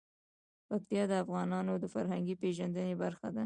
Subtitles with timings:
[0.69, 3.39] پکتیکا د افغانانو د فرهنګي پیژندنې برخه ده.